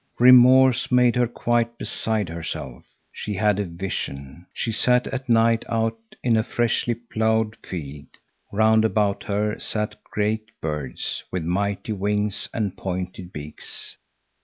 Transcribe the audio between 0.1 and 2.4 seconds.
Remorse made her quite beside